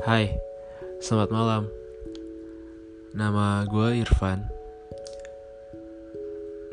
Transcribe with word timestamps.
Hai, 0.00 0.32
selamat 1.04 1.28
malam. 1.28 1.68
Nama 3.12 3.68
gue 3.68 4.00
Irfan. 4.00 4.48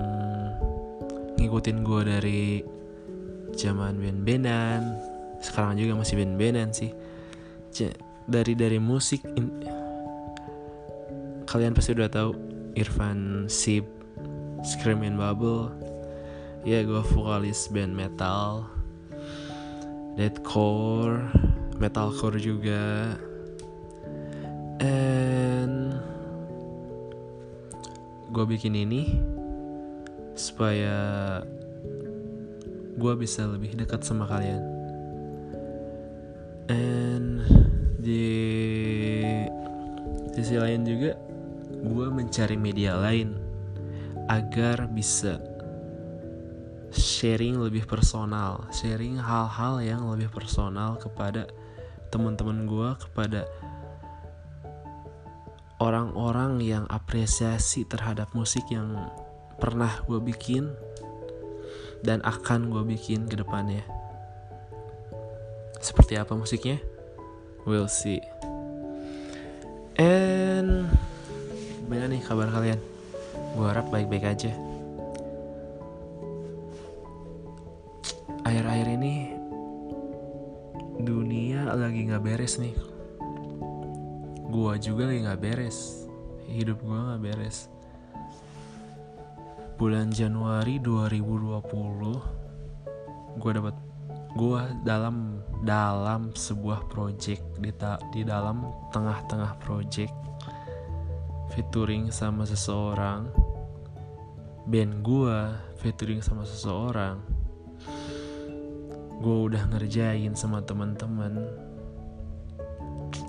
ngikutin 1.42 1.82
gue 1.82 2.02
dari 2.06 2.62
zaman 3.58 3.98
band-bandan 3.98 5.17
sekarang 5.42 5.78
juga 5.78 5.94
masih 5.98 6.22
band-bandan 6.22 6.74
sih. 6.74 6.92
Dari 8.28 8.54
dari 8.60 8.82
musik 8.82 9.24
kalian 11.48 11.72
pasti 11.72 11.96
udah 11.96 12.12
tahu 12.12 12.36
Irfan 12.76 13.48
Sip 13.48 13.86
Scream 14.66 15.06
Bubble. 15.16 15.72
Ya 16.68 16.84
gue 16.84 17.00
vokalis 17.16 17.72
band 17.72 17.96
metal. 17.96 18.68
Deathcore 20.20 21.30
metalcore 21.80 22.42
juga. 22.42 23.16
And 24.84 25.98
gue 28.34 28.46
bikin 28.46 28.76
ini 28.76 29.22
supaya 30.38 30.98
gue 32.98 33.14
bisa 33.18 33.46
lebih 33.50 33.74
dekat 33.74 34.06
sama 34.06 34.30
kalian 34.30 34.77
and 36.68 37.44
di 37.98 38.28
sisi 40.36 40.56
lain 40.56 40.84
juga 40.86 41.18
gue 41.82 42.08
mencari 42.14 42.56
media 42.60 42.96
lain 43.00 43.36
agar 44.28 44.88
bisa 44.92 45.40
sharing 46.92 47.60
lebih 47.60 47.88
personal 47.88 48.68
sharing 48.72 49.20
hal-hal 49.20 49.80
yang 49.84 50.08
lebih 50.08 50.32
personal 50.32 50.96
kepada 51.00 51.48
teman-teman 52.12 52.64
gue 52.64 52.90
kepada 53.08 53.44
orang-orang 55.78 56.58
yang 56.64 56.86
apresiasi 56.90 57.86
terhadap 57.86 58.34
musik 58.34 58.66
yang 58.74 59.10
pernah 59.62 59.92
gue 60.10 60.18
bikin 60.22 60.74
dan 62.02 62.22
akan 62.26 62.70
gue 62.70 62.84
bikin 62.94 63.26
ke 63.26 63.38
depannya. 63.38 63.86
Seperti 65.80 66.18
apa 66.18 66.34
musiknya? 66.34 66.82
We'll 67.68 67.92
see. 67.92 68.24
And 69.98 70.88
gimana 71.86 72.12
nih 72.12 72.22
kabar 72.24 72.52
kalian? 72.52 72.80
Gue 73.58 73.66
harap 73.66 73.90
baik-baik 73.90 74.26
aja. 74.26 74.54
Akhir-akhir 78.46 78.88
ini 78.98 79.14
dunia 81.02 81.76
lagi 81.76 82.08
nggak 82.08 82.24
beres 82.24 82.62
nih. 82.62 82.76
Gua 84.48 84.80
juga 84.80 85.12
lagi 85.12 85.28
nggak 85.28 85.42
beres. 85.44 86.08
Hidup 86.48 86.80
gua 86.80 87.12
nggak 87.12 87.24
beres 87.28 87.68
bulan 89.78 90.10
Januari 90.10 90.82
2020 90.82 93.38
gue 93.38 93.52
dapat 93.54 93.78
gue 94.38 94.62
dalam 94.86 95.42
dalam 95.66 96.30
sebuah 96.38 96.86
project 96.94 97.42
di 97.58 97.74
ta, 97.74 97.98
di 98.14 98.22
dalam 98.22 98.70
tengah-tengah 98.94 99.58
project 99.58 100.14
featuring 101.58 102.14
sama 102.14 102.46
seseorang. 102.46 103.34
Band 104.70 105.02
gue 105.02 105.38
featuring 105.82 106.22
sama 106.22 106.46
seseorang. 106.46 107.18
Gue 109.18 109.50
udah 109.50 109.66
ngerjain 109.74 110.38
sama 110.38 110.62
teman-teman 110.62 111.42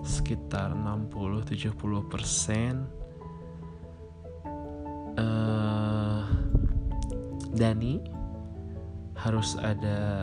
sekitar 0.04 0.76
60-70 0.76 1.72
persen. 2.12 2.84
Dani 7.58 7.98
harus 9.18 9.58
ada 9.58 10.22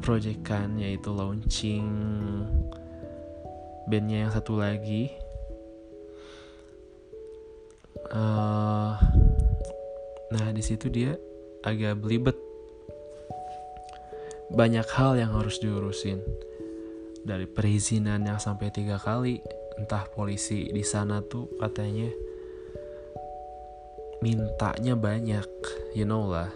proyekan 0.00 0.80
yaitu 0.80 1.12
launching 1.12 1.86
bandnya 3.90 4.26
yang 4.26 4.32
satu 4.32 4.58
lagi. 4.58 5.12
Uh, 8.10 8.94
nah 10.30 10.48
di 10.50 10.62
situ 10.62 10.86
dia 10.90 11.18
agak 11.66 12.00
belibet. 12.00 12.38
Banyak 14.50 14.86
hal 14.94 15.18
yang 15.18 15.34
harus 15.34 15.62
diurusin. 15.62 16.22
Dari 17.20 17.46
perizinan 17.46 18.24
yang 18.24 18.40
sampai 18.40 18.72
tiga 18.72 18.96
kali 18.96 19.38
entah 19.76 20.08
polisi 20.08 20.68
di 20.72 20.84
sana 20.84 21.20
tuh 21.24 21.48
katanya 21.60 22.08
mintanya 24.20 24.94
banyak 24.96 25.48
you 25.96 26.04
know 26.04 26.28
lah. 26.28 26.48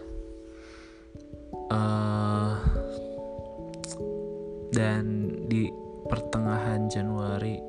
Uh, 1.72 2.03
dan 4.74 5.30
di 5.46 5.70
pertengahan 6.10 6.90
Januari 6.90 7.62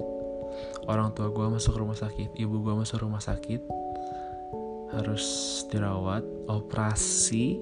orang 0.90 1.14
tua 1.14 1.30
gue 1.32 1.48
masuk 1.48 1.78
rumah 1.78 1.96
sakit 1.96 2.36
ibu 2.36 2.60
gue 2.60 2.74
masuk 2.74 3.06
rumah 3.06 3.22
sakit 3.22 3.62
harus 4.96 5.26
dirawat 5.68 6.24
operasi. 6.48 7.60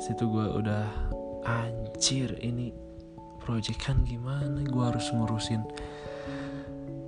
Situ 0.00 0.24
gue 0.28 0.46
udah 0.60 0.88
anjir 1.44 2.36
ini 2.40 2.72
project 3.40 3.80
kan 3.80 4.04
gimana? 4.04 4.60
Gue 4.64 4.84
harus 4.84 5.08
ngurusin. 5.12 5.64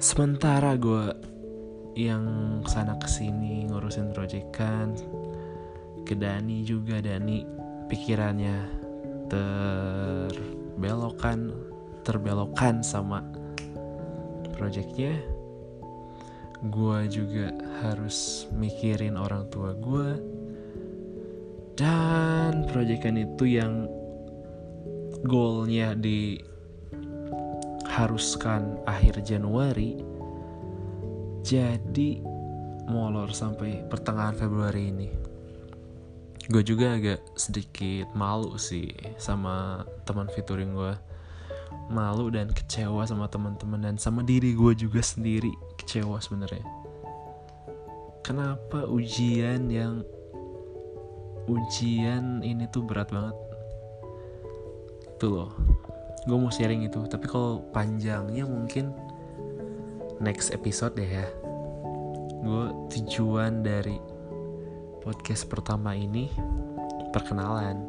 Sementara 0.01 0.75
gue 0.81 1.13
yang 1.95 2.25
sana 2.65 2.97
ke 2.97 3.07
sini 3.07 3.69
ngurusin 3.69 4.17
proyekan 4.17 4.97
ke 6.09 6.17
Dani 6.17 6.65
juga. 6.65 7.05
Dani 7.05 7.45
pikirannya 7.93 8.59
terbelokkan 10.73 11.53
terbelokkan 12.01 12.81
sama 12.81 13.21
proyeknya 14.57 15.21
gue 16.63 17.01
juga 17.13 17.53
harus 17.85 18.49
mikirin 18.57 19.21
orang 19.21 19.45
tua 19.53 19.77
gue 19.77 20.17
dan 21.77 22.65
proyekan 22.71 23.19
itu 23.21 23.59
yang 23.59 23.91
goalnya 25.27 25.97
diharuskan 25.97 28.79
akhir 28.87 29.25
Januari. 29.27 29.99
Jadi 31.43 32.23
molor 32.87 33.35
sampai 33.35 33.83
pertengahan 33.91 34.39
Februari 34.39 34.95
ini 34.95 35.22
gue 36.51 36.63
juga 36.67 36.99
agak 36.99 37.21
sedikit 37.39 38.11
malu 38.19 38.59
sih 38.59 38.91
sama 39.15 39.87
teman 40.03 40.27
featuring 40.35 40.75
gue 40.75 40.95
malu 41.93 42.33
dan 42.33 42.51
kecewa 42.51 43.05
sama 43.05 43.29
teman-teman 43.29 43.81
dan 43.81 43.97
sama 44.01 44.25
diri 44.25 44.57
gue 44.57 44.73
juga 44.75 45.05
sendiri 45.05 45.53
kecewa 45.77 46.19
sebenarnya. 46.19 46.65
Kenapa 48.23 48.87
ujian 48.87 49.67
yang 49.69 50.07
ujian 51.51 52.41
ini 52.41 52.65
tuh 52.71 52.87
berat 52.87 53.11
banget? 53.11 53.37
Itu 55.19 55.27
loh. 55.29 55.51
Gue 56.25 56.39
mau 56.39 56.55
sharing 56.55 56.87
itu 56.87 57.03
tapi 57.11 57.27
kalau 57.27 57.67
panjangnya 57.75 58.47
mungkin 58.47 58.95
next 60.23 60.55
episode 60.55 60.95
deh 60.95 61.09
ya. 61.09 61.27
Gue 62.43 62.71
tujuan 62.95 63.67
dari 63.67 63.99
podcast 65.03 65.51
pertama 65.51 65.99
ini 65.99 66.31
perkenalan. 67.11 67.83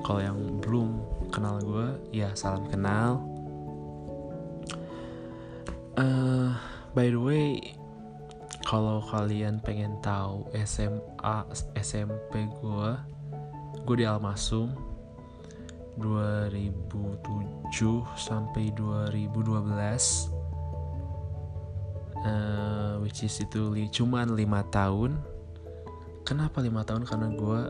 Kalau 0.00 0.20
yang 0.24 0.38
belum 0.64 0.96
kenal 1.28 1.60
gue 1.60 1.88
ya 2.16 2.32
salam 2.32 2.64
kenal. 2.72 3.20
Uh, 5.96 6.56
by 6.96 7.12
the 7.12 7.20
way 7.20 7.60
kalau 8.64 9.04
kalian 9.12 9.60
pengen 9.60 10.00
tahu 10.00 10.48
SMA 10.64 11.36
SMP 11.76 12.48
gue 12.60 12.90
gue 13.84 13.96
di 13.96 14.04
Almasum 14.04 14.72
2007 15.96 17.72
sampai 18.20 18.68
2012 18.76 19.56
uh, 22.20 23.00
which 23.00 23.24
is 23.24 23.40
itu 23.40 23.72
li 23.72 23.88
cuman 23.88 24.36
lima 24.36 24.60
tahun 24.68 25.35
kenapa 26.26 26.58
lima 26.58 26.82
tahun? 26.82 27.06
Karena 27.06 27.30
gue 27.30 27.60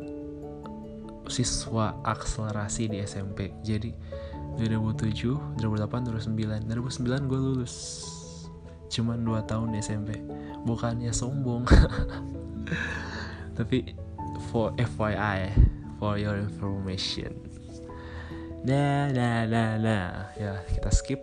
siswa 1.29 1.93
akselerasi 2.06 2.88
di 2.88 3.03
SMP 3.03 3.50
jadi 3.61 3.91
2007 4.56 5.61
2008 5.61 6.08
2009 6.08 6.64
2009 6.64 7.29
gue 7.29 7.38
lulus. 7.38 7.75
Cuman 8.88 9.20
2 9.20 9.44
tahun 9.44 9.76
di 9.76 9.85
SMP 9.85 10.17
bukannya 10.64 11.12
sombong. 11.12 11.69
Tapi 13.58 13.93
for 14.49 14.73
FYI 14.81 15.53
for 16.00 16.17
your 16.17 16.41
information. 16.41 17.37
Nah 18.64 19.12
nah 19.12 19.44
nah 19.44 19.76
nah 19.76 20.32
ya 20.41 20.64
kita 20.73 20.88
skip. 20.88 21.20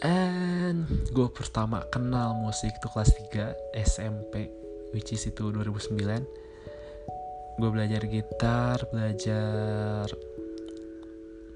And 0.00 0.88
gue 1.12 1.28
pertama 1.32 1.84
kenal 1.92 2.36
musik 2.40 2.72
tuh 2.80 2.92
kelas 2.92 3.12
3 3.32 3.56
SMP 3.84 4.63
which 4.94 5.10
is 5.12 5.26
itu 5.26 5.50
2009 5.50 5.98
gue 7.54 7.70
belajar 7.70 8.02
gitar 8.06 8.78
belajar 8.94 10.06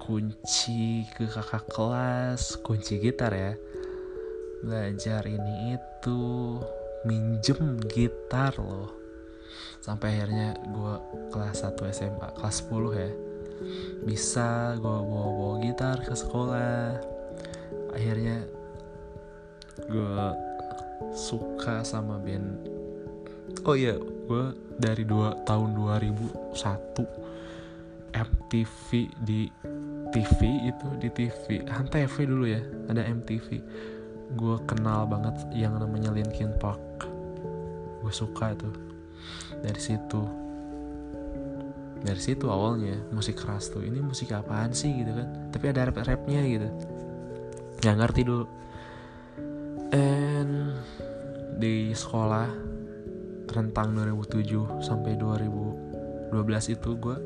kunci 0.09 1.05
ke 1.13 1.29
kakak 1.29 1.69
kelas 1.69 2.57
kunci 2.65 2.97
gitar 2.97 3.29
ya. 3.29 3.53
Belajar 4.65 5.21
ini 5.29 5.77
itu 5.77 6.57
minjem 7.05 7.77
gitar 7.85 8.57
loh. 8.57 8.89
Sampai 9.85 10.17
akhirnya 10.17 10.57
gue 10.65 10.93
kelas 11.29 11.61
1 11.61 11.77
SMA 11.93 12.27
kelas 12.41 12.57
10 12.65 12.89
ya. 12.97 13.11
Bisa 14.01 14.73
gue 14.81 14.97
bawa-bawa 14.97 15.61
gitar 15.61 16.01
ke 16.01 16.17
sekolah. 16.17 16.97
Akhirnya 17.93 18.49
gue 19.85 20.25
suka 21.13 21.85
sama 21.85 22.17
band 22.17 22.65
oh 23.65 23.75
iya. 23.75 23.99
Gue 23.99 24.55
dari 24.79 25.03
dua 25.03 25.35
tahun 25.43 25.75
2001 25.75 26.55
MTV 28.09 28.87
di 29.21 29.51
TV 30.09 30.39
itu 30.65 30.87
di 30.97 31.09
TV 31.13 31.61
Antv 31.69 32.15
dulu 32.25 32.49
ya 32.49 32.57
ada 32.89 33.05
MTV 33.05 33.61
gue 34.29 34.55
kenal 34.69 35.09
banget 35.09 35.41
yang 35.57 35.81
namanya 35.81 36.13
Linkin 36.13 36.53
Park. 36.61 37.09
Gue 38.05 38.13
suka 38.13 38.53
itu. 38.53 38.69
Dari 39.65 39.81
situ. 39.81 40.21
Dari 41.99 42.21
situ 42.21 42.45
awalnya 42.47 42.95
musik 43.09 43.41
keras 43.41 43.73
tuh. 43.73 43.81
Ini 43.81 43.99
musik 44.05 44.29
apaan 44.29 44.71
sih 44.71 45.01
gitu 45.01 45.17
kan? 45.17 45.49
Tapi 45.49 45.65
ada 45.73 45.89
rap 45.89 45.97
rapnya 45.97 46.45
gitu. 46.45 46.69
Nggak 47.81 47.95
ngerti 48.05 48.21
dulu. 48.21 48.45
And 49.89 50.77
di 51.57 51.91
sekolah 51.91 52.68
rentang 53.53 53.97
2007 53.97 54.83
sampai 54.83 55.17
2012 55.17 56.75
itu 56.75 56.89
gue 57.01 57.17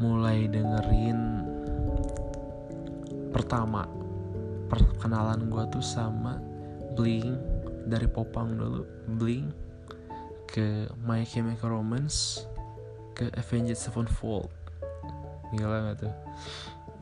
mulai 0.00 0.48
dengerin 0.48 1.44
pertama 3.30 3.86
perkenalan 4.70 5.50
gue 5.50 5.64
tuh 5.70 5.84
sama 5.84 6.40
Blink 6.94 7.38
dari 7.86 8.06
Popang 8.10 8.54
dulu. 8.58 8.82
Blink 9.18 9.50
ke 10.50 10.90
My 11.06 11.22
Chemical 11.22 11.74
Romance 11.78 12.46
ke 13.14 13.30
Avenged 13.38 13.78
Sevenfold. 13.78 14.50
Gila 15.54 15.90
gak 15.90 16.06
tuh? 16.06 16.14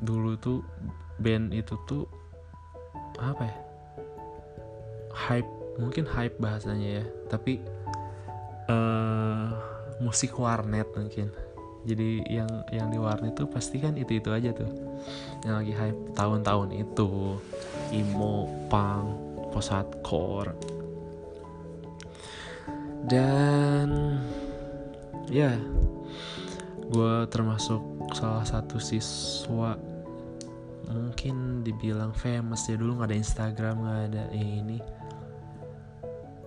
Dulu 0.05 0.31
tuh 0.41 0.61
band 1.21 1.53
itu 1.53 1.75
tuh 1.89 2.05
apa 3.21 3.43
ya? 3.45 3.57
Hype 5.13 5.58
mungkin 5.79 6.05
hype 6.05 6.37
bahasanya 6.43 7.03
ya 7.03 7.05
tapi 7.31 7.63
uh, 8.69 9.49
musik 9.99 10.35
warnet 10.39 10.87
mungkin. 10.95 11.31
Jadi 11.87 12.27
yang 12.27 12.51
yang 12.75 12.91
di 12.93 12.99
warnet 13.01 13.39
tuh 13.39 13.49
pasti 13.49 13.81
kan 13.81 13.95
itu 13.97 14.19
itu 14.19 14.29
aja 14.29 14.51
tuh. 14.53 14.69
Yang 15.47 15.55
lagi 15.55 15.73
hype 15.75 16.01
tahun-tahun 16.13 16.69
itu 16.75 17.39
emo 17.95 18.51
punk 18.69 19.07
post 19.55 19.71
hardcore. 19.73 20.53
Dan 23.09 24.19
ya 25.31 25.55
gue 26.89 27.15
termasuk 27.31 27.81
salah 28.17 28.45
satu 28.45 28.81
siswa 28.83 29.79
mungkin 30.91 31.63
dibilang 31.63 32.13
famous 32.13 32.69
ya. 32.69 32.77
Dulu 32.77 33.01
nggak 33.01 33.09
ada 33.15 33.17
Instagram 33.17 33.75
nggak 33.81 34.01
ada 34.13 34.25
ini 34.35 34.98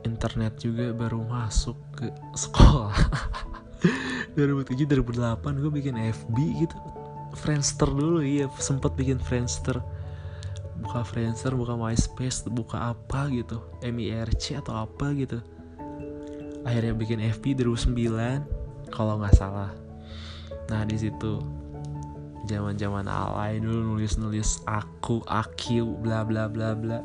internet 0.04 0.60
juga 0.62 0.94
baru 0.96 1.24
masuk 1.26 1.78
ke 1.98 2.08
sekolah. 2.38 2.96
2007 4.38 4.86
2008 4.86 5.62
gue 5.62 5.72
bikin 5.72 5.96
FB 5.98 6.38
gitu. 6.66 6.78
Friendster 7.36 7.90
dulu 7.90 8.22
iya 8.22 8.48
sempet 8.60 8.94
bikin 8.96 9.18
Friendster. 9.18 9.80
Buka 10.82 11.06
Friendster 11.06 11.54
buka 11.54 11.78
MySpace 11.78 12.46
buka 12.50 12.94
apa 12.94 13.30
gitu. 13.34 13.62
MIRC 13.82 14.62
atau 14.62 14.86
apa 14.86 15.14
gitu. 15.18 15.42
Akhirnya 16.66 16.94
bikin 16.94 17.22
FB 17.22 17.58
2009 17.66 18.94
kalau 18.94 19.18
nggak 19.22 19.36
salah. 19.38 19.74
Nah 20.70 20.86
di 20.86 20.98
situ 21.00 21.42
zaman 22.50 22.76
zaman 22.78 23.06
alay 23.06 23.62
dulu 23.62 23.96
nulis 23.96 24.18
nulis 24.18 24.62
aku 24.66 25.22
aku 25.30 25.86
bla 26.02 26.26
bla 26.26 26.50
bla 26.50 26.74
bla 26.74 27.00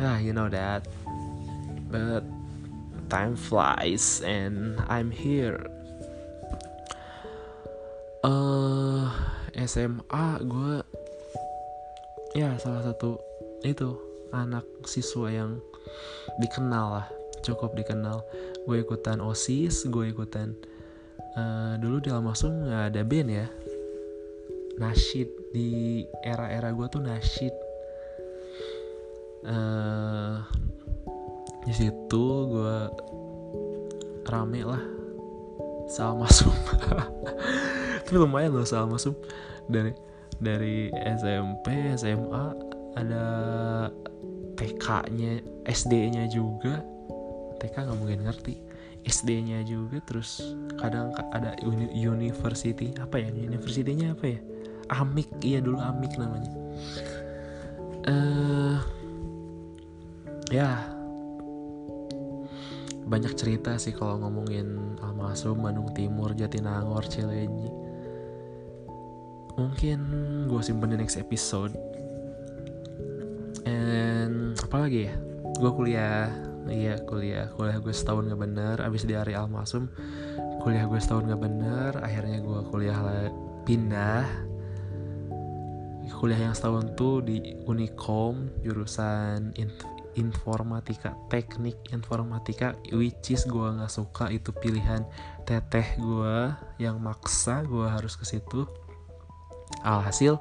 ah 0.00 0.16
you 0.16 0.32
know 0.32 0.48
that. 0.48 0.88
But 1.92 2.24
time 3.12 3.36
flies 3.36 4.24
and 4.24 4.80
I'm 4.88 5.12
here. 5.12 5.60
Uh, 8.24 9.08
SMA 9.56 10.26
gue 10.44 10.84
ya 12.36 12.54
salah 12.60 12.84
satu 12.84 13.18
itu 13.66 13.96
anak 14.30 14.62
siswa 14.86 15.28
yang 15.32 15.58
dikenal 16.40 17.00
lah 17.00 17.06
cukup 17.44 17.76
dikenal. 17.76 18.24
Gue 18.64 18.80
ikutan 18.84 19.20
osis 19.20 19.84
gue 19.88 20.12
ikutan 20.12 20.56
uh, 21.36 21.74
dulu 21.76 22.00
di 22.00 22.08
Almasum 22.08 22.64
nggak 22.64 22.94
ada 22.94 23.02
band 23.04 23.28
ya. 23.28 23.46
Nasyid 24.80 25.28
di 25.52 26.00
era-era 26.24 26.72
gue 26.72 26.86
tuh 26.88 27.04
nasyid 27.04 27.52
uh, 29.46 30.36
di 31.64 31.72
situ 31.72 32.24
gue 32.48 32.78
rame 34.28 34.62
lah 34.64 34.82
masuk 36.16 36.54
tapi 38.06 38.16
lumayan 38.16 38.54
loh 38.54 38.66
masuk 38.86 39.18
dari 39.66 39.90
dari 40.40 40.88
SMP 40.94 41.92
SMA 41.98 42.70
ada 42.96 43.24
TK-nya 44.60 45.40
SD-nya 45.64 46.28
juga. 46.28 46.84
TK 47.60 47.74
nggak 47.88 47.98
mungkin 47.98 48.24
ngerti. 48.28 48.60
SD-nya 49.00 49.64
juga 49.64 49.96
terus 50.04 50.44
kadang 50.76 51.16
ada 51.32 51.56
uni 51.64 51.88
university 51.96 52.92
apa 53.00 53.16
ya? 53.20 53.32
University-nya 53.32 54.12
apa 54.12 54.36
ya? 54.36 54.40
Amik 54.92 55.28
iya 55.40 55.64
dulu 55.64 55.80
Amik 55.80 56.12
namanya. 56.20 56.52
Eh 58.04 58.12
uh, 58.12 58.76
ya 60.50 61.00
banyak 63.10 63.34
cerita 63.34 63.74
sih 63.74 63.90
kalau 63.90 64.22
ngomongin 64.22 64.94
Almasum, 65.02 65.58
Bandung 65.58 65.90
Timur, 65.90 66.30
Jatinangor, 66.30 67.02
Cilenyi. 67.10 67.66
Mungkin 69.58 69.98
gue 70.46 70.62
simpen 70.62 70.94
di 70.94 70.96
next 71.02 71.18
episode. 71.18 71.74
And 73.66 74.54
apa 74.62 74.86
lagi 74.86 75.10
ya? 75.10 75.14
Gue 75.58 75.70
kuliah, 75.74 76.30
iya 76.70 77.02
kuliah, 77.02 77.50
kuliah 77.58 77.82
gue 77.82 77.90
setahun 77.90 78.30
gak 78.30 78.40
bener. 78.40 78.78
Abis 78.78 79.02
di 79.02 79.18
hari 79.18 79.34
Almasum, 79.34 79.90
kuliah 80.62 80.86
gue 80.86 81.02
setahun 81.02 81.26
gak 81.26 81.42
bener. 81.42 81.98
Akhirnya 81.98 82.38
gue 82.38 82.60
kuliah 82.70 82.98
pindah. 83.66 84.24
Kuliah 86.14 86.46
yang 86.46 86.54
setahun 86.54 86.94
tuh 86.94 87.26
di 87.26 87.58
Unicom 87.66 88.54
jurusan 88.62 89.56
informatika 90.20 91.16
teknik 91.32 91.80
informatika 91.96 92.76
which 92.92 93.32
is 93.32 93.48
gue 93.48 93.64
nggak 93.64 93.88
suka 93.88 94.28
itu 94.28 94.52
pilihan 94.52 95.08
teteh 95.48 95.96
gue 95.96 96.52
yang 96.76 97.00
maksa 97.00 97.64
gue 97.64 97.88
harus 97.88 98.20
ke 98.20 98.28
situ. 98.28 98.68
Alhasil 99.80 100.36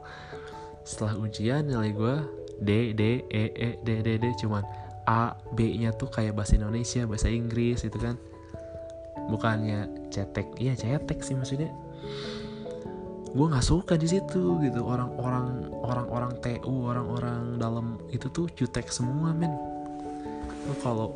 setelah 0.83 1.15
ujian 1.15 1.63
nilai 1.63 1.95
gue 1.95 2.15
D 2.59 2.91
D 2.91 3.24
E 3.31 3.43
E 3.55 3.69
D 3.79 3.89
D 4.03 4.19
D 4.19 4.25
cuman 4.43 4.67
A 5.07 5.31
B 5.55 5.79
nya 5.79 5.95
tuh 5.95 6.12
kayak 6.12 6.36
bahasa 6.36 6.59
Indonesia 6.59 7.07
bahasa 7.07 7.31
Inggris 7.31 7.88
itu 7.88 7.95
kan. 7.95 8.19
Bukannya 9.31 10.12
cetek 10.12 10.59
iya 10.59 10.75
cetek 10.75 11.24
sih 11.24 11.38
maksudnya 11.38 11.69
gue 13.29 13.45
nggak 13.45 13.65
suka 13.65 13.93
di 13.93 14.09
situ 14.09 14.57
gitu. 14.65 14.81
Orang-orang 14.81 15.69
orang-orang 15.86 16.31
TU 16.41 16.89
orang-orang 16.89 17.62
dalam 17.62 18.01
itu 18.09 18.25
tuh 18.33 18.50
jutek 18.57 18.89
semua 18.89 19.29
men. 19.33 19.53
Lu 20.65 20.74
kalau 20.81 21.13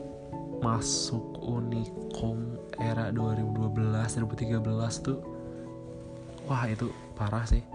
masuk 0.62 1.42
Unicom 1.44 2.56
era 2.80 3.12
2012 3.12 3.76
2013 4.24 4.62
tuh 5.04 5.20
wah 6.46 6.64
itu 6.70 6.94
parah 7.18 7.44
sih. 7.50 7.66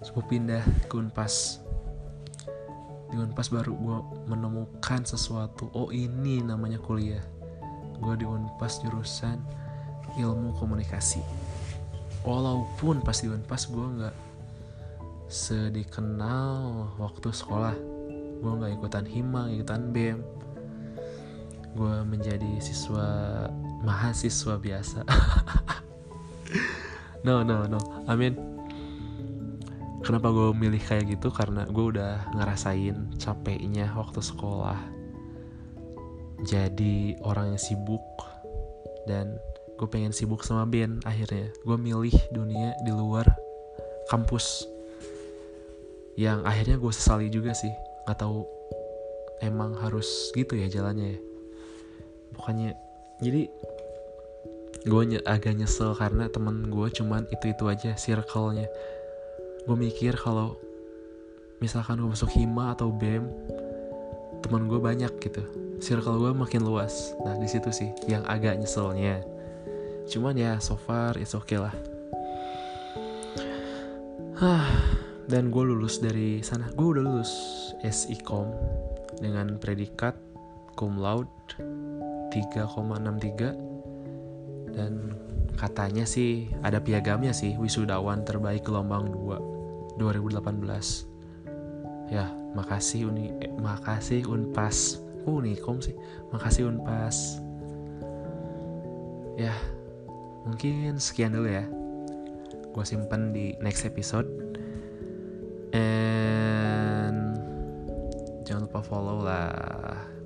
Terus 0.00 0.10
gue 0.12 0.24
pindah 0.24 0.64
ke 0.88 0.94
Unpas. 0.96 1.60
Di 3.12 3.16
Unpas 3.20 3.52
baru 3.52 3.76
gue 3.76 3.98
menemukan 4.32 5.04
sesuatu. 5.04 5.68
Oh 5.76 5.92
ini 5.92 6.40
namanya 6.40 6.80
kuliah. 6.80 7.22
Gue 8.00 8.16
di 8.16 8.24
Unpas 8.24 8.80
jurusan 8.80 9.36
ilmu 10.16 10.56
komunikasi 10.56 11.20
walaupun 12.26 13.00
pas 13.00 13.14
di 13.14 13.30
Unpas 13.30 13.70
gue 13.70 13.86
nggak 14.02 14.16
sedikenal 15.30 16.90
waktu 16.98 17.30
sekolah. 17.30 17.74
Gue 18.42 18.52
nggak 18.52 18.72
ikutan 18.82 19.06
hima 19.06 19.48
ikutan 19.48 19.94
bem 19.94 20.20
gue 21.76 21.96
menjadi 22.08 22.56
siswa 22.58 23.06
mahasiswa 23.86 24.58
biasa. 24.58 25.00
No 27.26 27.42
no 27.42 27.66
no. 27.66 27.82
I 28.06 28.14
mean 28.14 28.38
kenapa 30.06 30.30
gue 30.30 30.54
milih 30.54 30.78
kayak 30.78 31.10
gitu? 31.10 31.34
Karena 31.34 31.66
gue 31.66 31.98
udah 31.98 32.30
ngerasain 32.38 33.18
capeknya 33.18 33.90
waktu 33.98 34.22
sekolah. 34.22 34.78
Jadi 36.46 37.18
orang 37.26 37.58
yang 37.58 37.58
sibuk 37.58 38.06
dan 39.10 39.42
gue 39.76 39.88
pengen 39.92 40.12
sibuk 40.12 40.40
sama 40.40 40.64
band 40.64 41.04
akhirnya. 41.04 41.52
Gue 41.60 41.76
milih 41.76 42.16
dunia 42.32 42.72
di 42.80 42.92
luar 42.92 43.28
kampus. 44.08 44.64
Yang 46.16 46.40
akhirnya 46.48 46.76
gue 46.80 46.92
sesali 46.92 47.28
juga 47.28 47.52
sih. 47.52 47.72
Nggak 48.08 48.18
tahu 48.24 48.48
emang 49.44 49.76
harus 49.76 50.32
gitu 50.32 50.56
ya 50.56 50.66
jalannya 50.72 51.16
ya. 51.16 51.20
Bukannya 52.32 52.70
jadi 53.20 53.52
gue 54.86 55.02
ny 55.08 55.16
agak 55.26 55.56
nyesel 55.56 55.92
karena 55.98 56.30
temen 56.32 56.72
gue 56.72 56.88
cuman 56.92 57.28
itu 57.28 57.52
itu 57.52 57.64
aja 57.68 57.92
circle-nya. 57.92 58.68
Gue 59.68 59.76
mikir 59.76 60.16
kalau 60.16 60.56
misalkan 61.60 62.00
gue 62.00 62.08
masuk 62.08 62.32
hima 62.32 62.72
atau 62.72 62.88
bem 62.88 63.28
temen 64.40 64.72
gue 64.72 64.80
banyak 64.80 65.12
gitu. 65.20 65.44
Circle 65.84 66.16
gue 66.16 66.32
makin 66.32 66.64
luas. 66.64 67.12
Nah 67.20 67.36
di 67.36 67.44
situ 67.44 67.68
sih 67.68 67.92
yang 68.08 68.24
agak 68.24 68.56
nyeselnya 68.56 69.35
cuman 70.06 70.38
ya 70.38 70.62
so 70.62 70.78
far 70.78 71.18
it's 71.18 71.34
okay 71.34 71.58
lah. 71.58 71.74
Dan 75.30 75.50
gue 75.50 75.64
lulus 75.66 75.98
dari 75.98 76.38
sana. 76.46 76.70
Gue 76.78 76.94
udah 76.94 77.02
lulus 77.02 77.34
SIKOM 77.82 78.46
dengan 79.18 79.58
predikat 79.58 80.14
cum 80.76 81.00
laude 81.00 81.32
3,63 82.30 84.76
dan 84.76 85.16
katanya 85.56 86.04
sih 86.04 86.52
ada 86.60 86.84
piagamnya 86.84 87.32
sih 87.32 87.56
wisudawan 87.56 88.28
terbaik 88.28 88.68
gelombang 88.68 89.08
2 89.08 89.96
2018 89.96 92.12
ya 92.12 92.28
makasih 92.52 93.08
uni 93.08 93.32
eh, 93.40 93.48
makasih 93.56 94.28
unpas. 94.28 95.00
Oh 95.26 95.42
unikom 95.42 95.82
sih? 95.82 95.98
Makasih 96.30 96.70
unpas. 96.70 97.42
Ya 99.36 99.52
mungkin 100.46 100.96
sekian 100.96 101.34
dulu 101.34 101.50
ya. 101.50 101.66
Gue 102.72 102.84
simpen 102.86 103.34
di 103.34 103.58
next 103.60 103.84
episode. 103.84 104.30
Lupa 108.56 108.82
follow 108.82 109.22
lah 109.22 109.54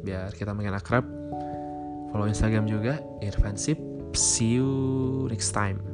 biar 0.01 0.33
kita 0.33 0.57
makin 0.57 0.73
akrab. 0.73 1.05
Follow 2.11 2.25
instagram 2.25 2.65
juga 2.67 2.97
Irfan 3.21 3.55
Sip 3.59 3.77
see 4.15 4.59
you 4.59 5.29
next 5.31 5.53
time 5.55 5.90